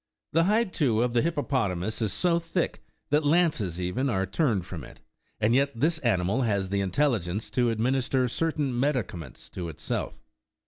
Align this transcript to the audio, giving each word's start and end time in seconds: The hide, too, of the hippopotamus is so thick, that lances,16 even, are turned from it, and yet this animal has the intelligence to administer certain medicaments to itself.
The 0.33 0.45
hide, 0.45 0.73
too, 0.73 1.03
of 1.03 1.13
the 1.13 1.21
hippopotamus 1.21 2.01
is 2.01 2.11
so 2.11 2.39
thick, 2.39 2.83
that 3.11 3.23
lances,16 3.23 3.79
even, 3.81 4.09
are 4.09 4.25
turned 4.25 4.65
from 4.65 4.83
it, 4.83 4.99
and 5.39 5.53
yet 5.53 5.79
this 5.79 5.99
animal 5.99 6.41
has 6.41 6.69
the 6.69 6.81
intelligence 6.81 7.51
to 7.51 7.69
administer 7.69 8.27
certain 8.27 8.73
medicaments 8.79 9.47
to 9.51 9.69
itself. 9.69 10.19